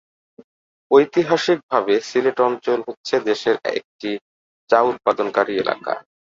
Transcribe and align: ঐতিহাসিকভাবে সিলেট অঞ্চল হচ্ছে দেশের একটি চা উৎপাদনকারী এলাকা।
ঐতিহাসিকভাবে 0.91 1.93
সিলেট 2.09 2.37
অঞ্চল 2.47 2.79
হচ্ছে 2.87 3.15
দেশের 3.29 3.57
একটি 3.71 4.09
চা 4.69 4.79
উৎপাদনকারী 4.83 5.53
এলাকা। 5.57 5.93